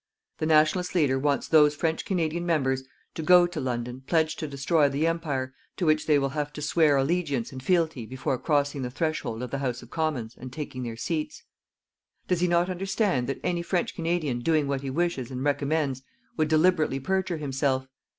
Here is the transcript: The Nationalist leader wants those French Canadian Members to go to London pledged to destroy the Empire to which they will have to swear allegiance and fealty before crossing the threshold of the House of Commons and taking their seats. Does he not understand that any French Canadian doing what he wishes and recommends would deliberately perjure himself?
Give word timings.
The 0.39 0.47
Nationalist 0.47 0.95
leader 0.95 1.19
wants 1.19 1.47
those 1.47 1.75
French 1.75 2.05
Canadian 2.05 2.43
Members 2.43 2.83
to 3.13 3.21
go 3.21 3.45
to 3.45 3.59
London 3.61 4.01
pledged 4.07 4.39
to 4.39 4.47
destroy 4.47 4.89
the 4.89 5.05
Empire 5.05 5.53
to 5.77 5.85
which 5.85 6.07
they 6.07 6.17
will 6.17 6.29
have 6.29 6.51
to 6.53 6.61
swear 6.63 6.97
allegiance 6.97 7.51
and 7.51 7.61
fealty 7.61 8.07
before 8.07 8.39
crossing 8.39 8.81
the 8.81 8.89
threshold 8.89 9.43
of 9.43 9.51
the 9.51 9.59
House 9.59 9.83
of 9.83 9.91
Commons 9.91 10.35
and 10.35 10.51
taking 10.51 10.81
their 10.81 10.97
seats. 10.97 11.43
Does 12.27 12.39
he 12.41 12.47
not 12.47 12.67
understand 12.67 13.27
that 13.29 13.39
any 13.43 13.61
French 13.61 13.93
Canadian 13.93 14.39
doing 14.39 14.67
what 14.67 14.81
he 14.81 14.89
wishes 14.89 15.29
and 15.29 15.43
recommends 15.43 16.01
would 16.35 16.47
deliberately 16.47 16.99
perjure 16.99 17.37
himself? 17.37 17.87